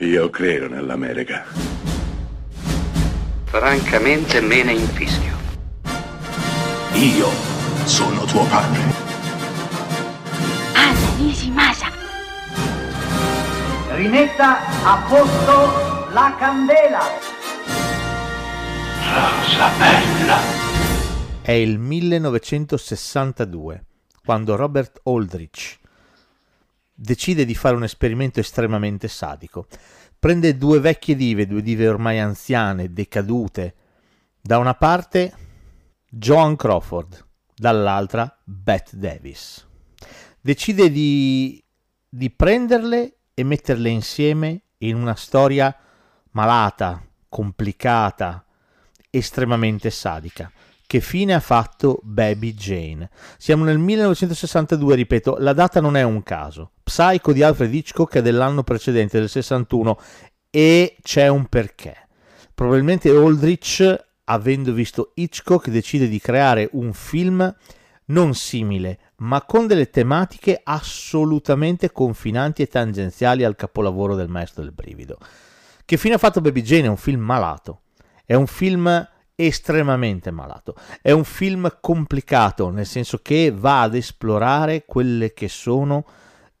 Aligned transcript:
Io 0.00 0.28
credo 0.28 0.68
nell'America. 0.68 1.46
Francamente 3.44 4.42
me 4.42 4.62
ne 4.62 4.72
infischio. 4.72 5.34
Io 6.92 7.30
sono 7.86 8.26
tuo 8.26 8.44
padre. 8.44 8.82
Anna 10.74 11.16
Nishimasa. 11.16 11.86
Rimetta 13.94 14.58
a 14.84 15.02
posto 15.08 16.10
la 16.12 16.34
candela. 16.38 17.00
Rosa 19.14 19.70
bella. 19.78 20.38
È 21.40 21.52
il 21.52 21.78
1962, 21.78 23.84
quando 24.22 24.56
Robert 24.56 25.00
Aldrich 25.04 25.78
decide 26.96 27.44
di 27.44 27.54
fare 27.54 27.76
un 27.76 27.84
esperimento 27.84 28.40
estremamente 28.40 29.06
sadico. 29.06 29.66
Prende 30.18 30.56
due 30.56 30.80
vecchie 30.80 31.14
dive, 31.14 31.46
due 31.46 31.62
dive 31.62 31.88
ormai 31.88 32.18
anziane, 32.18 32.92
decadute. 32.92 33.74
Da 34.40 34.58
una 34.58 34.74
parte 34.74 35.34
Joan 36.08 36.56
Crawford, 36.56 37.24
dall'altra 37.54 38.34
Bette 38.42 38.96
Davis. 38.96 39.64
Decide 40.40 40.90
di, 40.90 41.62
di 42.08 42.30
prenderle 42.30 43.18
e 43.34 43.44
metterle 43.44 43.90
insieme 43.90 44.62
in 44.78 44.96
una 44.96 45.14
storia 45.14 45.76
malata, 46.30 47.04
complicata, 47.28 48.44
estremamente 49.10 49.90
sadica. 49.90 50.50
Che 50.86 51.00
fine 51.00 51.34
ha 51.34 51.40
fatto 51.40 51.98
Baby 52.02 52.54
Jane? 52.54 53.10
Siamo 53.36 53.64
nel 53.64 53.78
1962, 53.78 54.94
ripeto, 54.94 55.36
la 55.40 55.52
data 55.52 55.80
non 55.80 55.96
è 55.96 56.02
un 56.02 56.22
caso. 56.22 56.70
Psycho 56.88 57.32
di 57.32 57.42
Alfred 57.42 57.74
Hitchcock 57.74 58.14
è 58.14 58.22
dell'anno 58.22 58.62
precedente, 58.62 59.18
del 59.18 59.28
61, 59.28 59.98
e 60.48 60.96
c'è 61.02 61.26
un 61.26 61.46
perché. 61.46 62.06
Probabilmente 62.54 63.10
Aldrich, 63.10 64.06
avendo 64.22 64.72
visto 64.72 65.10
Hitchcock, 65.14 65.68
decide 65.68 66.06
di 66.06 66.20
creare 66.20 66.68
un 66.74 66.92
film 66.92 67.52
non 68.04 68.34
simile, 68.34 69.00
ma 69.16 69.42
con 69.42 69.66
delle 69.66 69.90
tematiche 69.90 70.60
assolutamente 70.62 71.90
confinanti 71.90 72.62
e 72.62 72.68
tangenziali 72.68 73.42
al 73.42 73.56
capolavoro 73.56 74.14
del 74.14 74.28
maestro 74.28 74.62
del 74.62 74.70
brivido. 74.70 75.18
Che 75.84 75.96
fine 75.96 76.14
ha 76.14 76.18
fatto 76.18 76.40
Baby 76.40 76.62
Jane? 76.62 76.84
È 76.84 76.88
un 76.88 76.96
film 76.96 77.20
malato. 77.20 77.80
È 78.24 78.34
un 78.34 78.46
film 78.46 79.08
estremamente 79.34 80.30
malato. 80.30 80.76
È 81.02 81.10
un 81.10 81.24
film 81.24 81.78
complicato, 81.80 82.70
nel 82.70 82.86
senso 82.86 83.18
che 83.18 83.52
va 83.52 83.82
ad 83.82 83.96
esplorare 83.96 84.84
quelle 84.86 85.32
che 85.32 85.48
sono 85.48 86.04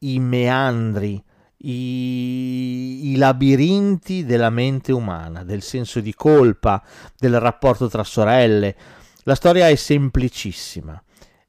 i 0.00 0.18
meandri, 0.20 1.22
i, 1.58 3.10
i, 3.10 3.16
labirinti 3.16 4.24
della 4.24 4.50
mente 4.50 4.92
umana, 4.92 5.44
del 5.44 5.62
senso 5.62 6.00
di 6.00 6.14
colpa, 6.14 6.82
del 7.16 7.40
rapporto 7.40 7.88
tra 7.88 8.04
sorelle. 8.04 8.76
La 9.24 9.34
storia 9.34 9.68
è 9.68 9.74
semplicissima. 9.74 11.02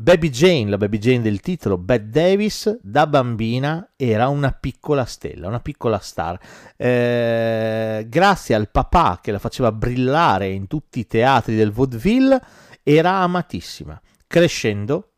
Baby 0.00 0.30
Jane, 0.30 0.70
la 0.70 0.78
Baby 0.78 0.96
Jane 0.96 1.20
del 1.20 1.40
titolo, 1.40 1.76
Bette 1.76 2.08
Davis, 2.08 2.78
da 2.80 3.06
bambina 3.06 3.90
era 3.96 4.28
una 4.28 4.50
piccola 4.50 5.04
stella, 5.04 5.46
una 5.46 5.60
piccola 5.60 5.98
star. 5.98 6.40
Eh, 6.74 8.06
grazie 8.08 8.54
al 8.54 8.70
papà 8.70 9.18
che 9.20 9.30
la 9.30 9.38
faceva 9.38 9.70
brillare 9.72 10.48
in 10.48 10.68
tutti 10.68 11.00
i 11.00 11.06
teatri 11.06 11.54
del 11.54 11.70
vaudeville, 11.70 12.40
era 12.82 13.16
amatissima. 13.16 14.00
Crescendo, 14.26 15.09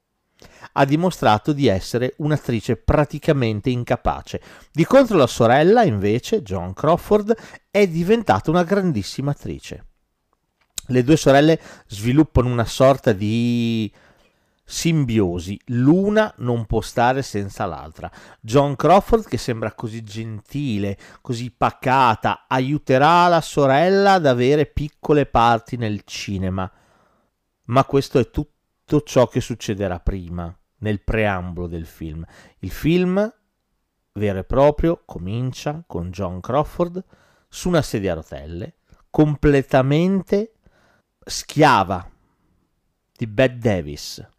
ha 0.73 0.85
dimostrato 0.85 1.53
di 1.53 1.67
essere 1.67 2.15
un'attrice 2.19 2.77
praticamente 2.77 3.71
incapace. 3.71 4.41
Di 4.73 4.85
contro 4.85 5.17
la 5.17 5.27
sorella, 5.27 5.85
invece, 5.85 6.43
Joan 6.43 6.73
Crawford, 6.73 7.37
è 7.71 7.87
diventata 7.87 8.51
una 8.51 8.65
grandissima 8.65 9.33
attrice. 9.33 9.87
Le 10.87 11.05
due 11.05 11.17
sorelle 11.17 11.61
sviluppano 11.87 12.49
una 12.49 12.65
sorta 12.65 13.13
di 13.13 13.93
simbiosi, 14.65 15.61
l'una 15.67 16.33
non 16.39 16.65
può 16.67 16.81
stare 16.81 17.23
senza 17.23 17.67
l'altra. 17.67 18.11
John 18.41 18.75
Crawford, 18.75 19.29
che 19.29 19.37
sembra 19.37 19.73
così 19.73 20.03
gentile, 20.03 20.97
così 21.21 21.51
pacata, 21.51 22.47
aiuterà 22.49 23.29
la 23.29 23.41
sorella 23.41 24.13
ad 24.13 24.27
avere 24.27 24.67
piccole 24.67 25.27
parti 25.27 25.77
nel 25.77 26.03
cinema. 26.05 26.71
Ma 27.65 27.85
questo 27.85 28.19
è 28.19 28.31
tutto 28.31 28.51
ciò 29.01 29.29
che 29.29 29.41
succederà 29.41 29.99
prima, 30.01 30.55
nel 30.79 31.03
preambolo 31.03 31.67
del 31.67 31.87
film. 31.87 32.25
Il 32.59 32.71
film, 32.71 33.33
vero 34.13 34.39
e 34.39 34.45
proprio, 34.45 35.03
comincia 35.07 35.83
con 35.87 36.11
John 36.11 36.41
Crawford 36.41 37.03
su 37.49 37.69
una 37.69 37.83
sedia 37.83 38.13
a 38.13 38.17
rotelle, 38.17 38.77
completamente 39.09 40.53
schiava 41.25 42.11
di 43.17 43.27
Bette 43.27 43.59
Davis 43.59 44.31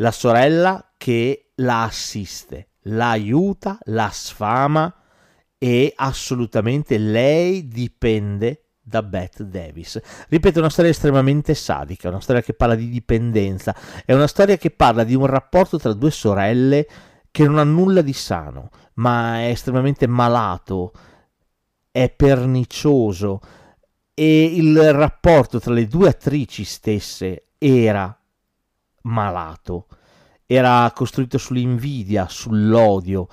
la 0.00 0.10
sorella 0.10 0.92
che 0.96 1.52
la 1.56 1.84
assiste, 1.84 2.70
la 2.82 3.10
aiuta, 3.10 3.78
la 3.84 4.10
sfama 4.12 4.92
e 5.56 5.92
assolutamente 5.96 6.98
lei 6.98 7.66
dipende 7.66 8.67
da 8.88 9.02
Bette 9.02 9.46
Davis. 9.46 10.00
Ripeto, 10.28 10.56
è 10.56 10.60
una 10.60 10.70
storia 10.70 10.90
estremamente 10.90 11.54
sadica, 11.54 12.08
una 12.08 12.20
storia 12.20 12.42
che 12.42 12.54
parla 12.54 12.74
di 12.74 12.88
dipendenza, 12.88 13.76
è 14.04 14.14
una 14.14 14.26
storia 14.26 14.56
che 14.56 14.70
parla 14.70 15.04
di 15.04 15.14
un 15.14 15.26
rapporto 15.26 15.78
tra 15.78 15.92
due 15.92 16.10
sorelle 16.10 16.88
che 17.30 17.44
non 17.44 17.58
ha 17.58 17.64
nulla 17.64 18.00
di 18.00 18.14
sano, 18.14 18.70
ma 18.94 19.40
è 19.40 19.50
estremamente 19.50 20.06
malato, 20.06 20.92
è 21.90 22.10
pernicioso 22.10 23.40
e 24.14 24.44
il 24.44 24.92
rapporto 24.92 25.60
tra 25.60 25.72
le 25.72 25.86
due 25.86 26.08
attrici 26.08 26.64
stesse 26.64 27.50
era 27.58 28.18
malato, 29.02 29.86
era 30.46 30.90
costruito 30.94 31.38
sull'invidia, 31.38 32.26
sull'odio. 32.28 33.28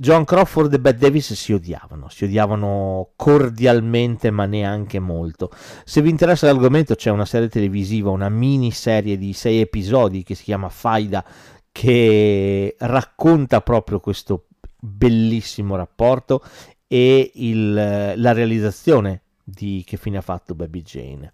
John 0.00 0.24
Crawford 0.24 0.72
e 0.72 0.78
Bette 0.78 0.98
Davis 0.98 1.32
si 1.32 1.52
odiavano, 1.52 2.08
si 2.08 2.24
odiavano 2.24 3.10
cordialmente 3.16 4.30
ma 4.30 4.46
neanche 4.46 5.00
molto. 5.00 5.50
Se 5.84 6.00
vi 6.00 6.10
interessa 6.10 6.46
l'argomento 6.46 6.94
c'è 6.94 7.10
una 7.10 7.24
serie 7.24 7.48
televisiva, 7.48 8.10
una 8.10 8.28
miniserie 8.28 9.18
di 9.18 9.32
sei 9.32 9.60
episodi 9.60 10.22
che 10.22 10.36
si 10.36 10.44
chiama 10.44 10.68
Faida 10.68 11.24
che 11.72 12.76
racconta 12.78 13.60
proprio 13.60 13.98
questo 13.98 14.46
bellissimo 14.78 15.74
rapporto 15.74 16.42
e 16.86 17.32
il, 17.34 17.72
la 17.72 18.32
realizzazione 18.32 19.22
di 19.42 19.82
che 19.84 19.96
fine 19.96 20.18
ha 20.18 20.22
fatto 20.22 20.54
Baby 20.54 20.82
Jane. 20.82 21.32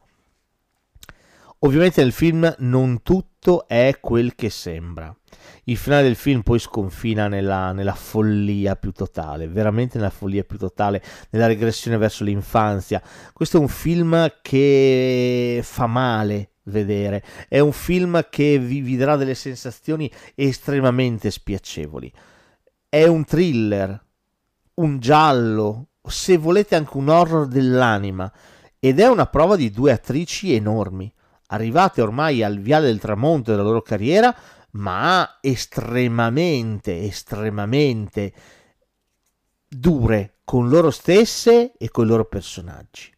Ovviamente 1.65 2.03
nel 2.03 2.13
film 2.13 2.55
non 2.59 3.01
tutto 3.03 3.67
è 3.67 3.97
quel 3.99 4.35
che 4.35 4.51
sembra. 4.51 5.15
Il 5.65 5.79
finale 5.79 6.03
del 6.03 6.15
film 6.15 6.43
poi 6.43 6.59
sconfina 6.59 7.27
nella, 7.27 7.73
nella, 7.73 7.95
follia 7.95 8.77
più 8.77 8.93
totale, 8.93 9.49
veramente 9.49 9.97
nella 9.97 10.11
follia 10.11 10.45
più 10.45 10.59
totale, 10.59 11.03
nella 11.31 11.47
regressione 11.47 11.97
verso 11.97 12.23
l'infanzia. 12.23 13.03
Questo 13.33 13.57
è 13.57 13.61
un 13.61 13.69
film 13.69 14.31
che 14.43 15.61
fa 15.63 15.87
male 15.87 16.51
vedere, 16.65 17.25
è 17.49 17.61
un 17.61 17.73
film 17.73 18.27
che 18.29 18.59
vi, 18.59 18.83
vi 18.83 18.97
darà 18.99 19.17
delle 19.17 19.35
sensazioni 19.35 20.11
estremamente 20.35 21.31
spiacevoli. 21.31 22.13
È 22.91 23.07
un 23.07 23.25
thriller, 23.25 24.05
un 24.75 24.99
giallo, 25.01 25.87
se 26.03 26.37
volete 26.37 26.75
anche 26.77 26.99
un 26.99 27.09
horror 27.09 27.47
dell'anima, 27.47 28.31
ed 28.79 29.01
è 29.01 29.07
una 29.07 29.27
prova 29.27 29.57
di 29.57 29.71
due 29.71 29.93
attrici 29.93 30.53
enormi 30.53 31.11
arrivate 31.55 32.03
ormai 32.03 32.43
al 32.43 32.59
viale 32.59 32.87
del 32.87 33.01
tramonto 33.01 33.51
della 33.51 33.63
loro 33.63 33.83
carriera, 33.83 34.35
ma 34.73 35.39
estremamente, 35.41 37.03
estremamente 37.03 38.33
dure 39.69 40.39
con 40.45 40.69
loro 40.69 40.91
stesse 40.91 41.73
e 41.77 41.91
con 41.91 42.05
i 42.05 42.09
loro 42.09 42.27
personaggi. 42.27 43.13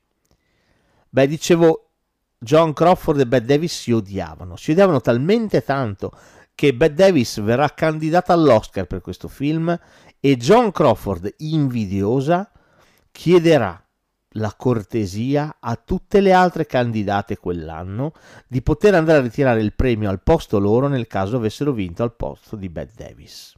Beh, 1.08 1.26
dicevo, 1.26 1.90
John 2.38 2.72
Crawford 2.72 3.20
e 3.20 3.26
Bette 3.26 3.46
Davis 3.46 3.80
si 3.80 3.92
odiavano, 3.92 4.56
si 4.56 4.72
odiavano 4.72 5.00
talmente 5.00 5.64
tanto 5.64 6.12
che 6.54 6.74
Bette 6.74 6.94
Davis 6.94 7.40
verrà 7.40 7.68
candidata 7.70 8.32
all'Oscar 8.32 8.86
per 8.86 9.00
questo 9.00 9.28
film 9.28 9.78
e 10.20 10.36
John 10.36 10.72
Crawford, 10.72 11.34
invidiosa, 11.38 12.50
chiederà 13.10 13.85
la 14.36 14.54
cortesia 14.56 15.56
a 15.60 15.76
tutte 15.76 16.20
le 16.20 16.32
altre 16.32 16.66
candidate 16.66 17.38
quell'anno 17.38 18.12
di 18.46 18.62
poter 18.62 18.94
andare 18.94 19.18
a 19.18 19.22
ritirare 19.22 19.60
il 19.60 19.74
premio 19.74 20.08
al 20.08 20.22
posto 20.22 20.58
loro 20.58 20.88
nel 20.88 21.06
caso 21.06 21.36
avessero 21.36 21.72
vinto 21.72 22.02
al 22.02 22.14
posto 22.14 22.56
di 22.56 22.68
Bette 22.68 23.04
Davis. 23.04 23.54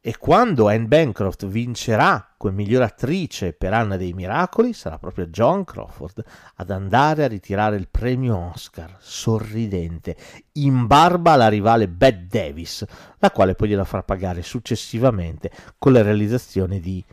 E 0.00 0.18
quando 0.18 0.68
Anne 0.68 0.86
Bancroft 0.86 1.46
vincerà 1.46 2.34
come 2.36 2.52
miglior 2.52 2.82
attrice 2.82 3.54
per 3.54 3.72
Anna 3.72 3.96
dei 3.96 4.12
Miracoli, 4.12 4.72
sarà 4.72 4.98
proprio 4.98 5.26
John 5.26 5.64
Crawford 5.64 6.22
ad 6.54 6.70
andare 6.70 7.24
a 7.24 7.26
ritirare 7.26 7.74
il 7.74 7.88
premio 7.90 8.36
Oscar, 8.52 8.98
sorridente, 9.00 10.16
in 10.52 10.86
barba 10.86 11.32
alla 11.32 11.48
rivale 11.48 11.88
Bette 11.88 12.26
Davis, 12.28 12.84
la 13.18 13.32
quale 13.32 13.56
poi 13.56 13.70
gliela 13.70 13.82
farà 13.82 14.04
pagare 14.04 14.42
successivamente 14.42 15.50
con 15.76 15.92
la 15.92 16.02
realizzazione 16.02 16.78
di 16.78 17.04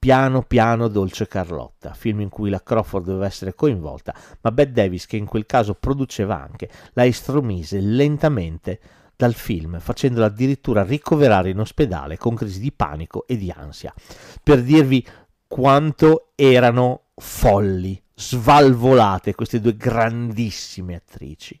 Piano 0.00 0.44
piano 0.44 0.88
Dolce 0.88 1.28
Carlotta, 1.28 1.92
film 1.92 2.20
in 2.20 2.30
cui 2.30 2.48
la 2.48 2.62
Crawford 2.62 3.04
doveva 3.04 3.26
essere 3.26 3.54
coinvolta, 3.54 4.14
ma 4.40 4.50
Bette 4.50 4.72
Davis, 4.72 5.04
che 5.04 5.18
in 5.18 5.26
quel 5.26 5.44
caso 5.44 5.74
produceva 5.74 6.40
anche, 6.40 6.70
la 6.94 7.04
estromise 7.04 7.80
lentamente 7.80 8.80
dal 9.14 9.34
film, 9.34 9.78
facendola 9.78 10.24
addirittura 10.24 10.84
ricoverare 10.84 11.50
in 11.50 11.60
ospedale 11.60 12.16
con 12.16 12.34
crisi 12.34 12.60
di 12.60 12.72
panico 12.72 13.26
e 13.26 13.36
di 13.36 13.52
ansia. 13.54 13.92
Per 14.42 14.62
dirvi 14.62 15.06
quanto 15.46 16.30
erano 16.34 17.08
folli, 17.16 18.02
svalvolate 18.14 19.34
queste 19.34 19.60
due 19.60 19.76
grandissime 19.76 20.94
attrici. 20.94 21.60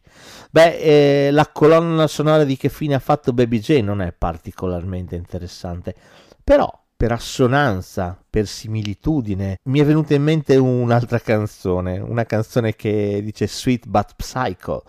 Beh, 0.50 1.26
eh, 1.26 1.30
la 1.30 1.46
colonna 1.52 2.06
sonora 2.06 2.44
di 2.44 2.56
che 2.56 2.70
fine 2.70 2.94
ha 2.94 3.00
fatto 3.00 3.34
Baby 3.34 3.58
Jane 3.58 3.82
non 3.82 4.00
è 4.00 4.12
particolarmente 4.12 5.14
interessante, 5.14 5.94
però 6.42 6.79
per 7.00 7.12
assonanza, 7.12 8.22
per 8.28 8.46
similitudine, 8.46 9.60
mi 9.64 9.80
è 9.80 9.86
venuta 9.86 10.12
in 10.12 10.22
mente 10.22 10.56
un'altra 10.56 11.18
canzone, 11.18 11.98
una 11.98 12.26
canzone 12.26 12.76
che 12.76 13.22
dice 13.22 13.48
Sweet 13.48 13.86
But 13.86 14.16
Psycho 14.16 14.84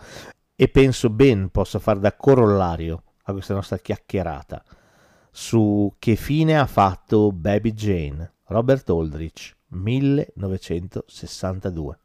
e 0.54 0.68
penso 0.68 1.10
ben 1.10 1.48
possa 1.52 1.80
far 1.80 2.00
da 2.00 2.14
corollario 2.14 3.04
a 3.24 3.32
questa 3.32 3.54
nostra 3.54 3.78
chiacchierata 3.78 4.62
su 5.32 5.96
che 6.00 6.18
fine 6.18 6.60
ha 6.60 6.66
fatto 6.66 7.32
Baby 7.32 7.72
Jane, 7.72 8.34
Robert 8.48 8.90
Aldrich, 8.90 9.56
1962. 9.68 12.01